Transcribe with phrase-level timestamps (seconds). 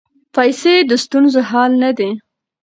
[0.35, 2.11] پیسې د ستونزو حل نه دی.